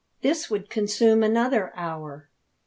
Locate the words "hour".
1.75-2.31